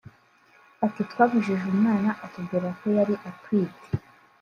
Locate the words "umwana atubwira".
1.73-2.67